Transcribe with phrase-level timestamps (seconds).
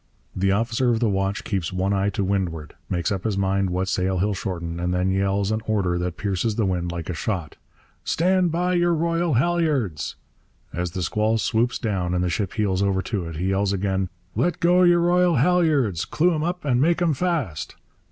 [0.35, 3.87] The officer of the watch keeps one eye to windward, makes up his mind what
[3.87, 7.55] sail he'll shorten, and then yells an order that pierces the wind like a shot,
[8.03, 10.15] 'Stand by your royal halliards!'
[10.73, 14.09] As the squall swoops down and the ship heels over to it he yells again,
[14.35, 17.75] 'Let go your royal halliards, clew 'em up and make 'em fast!'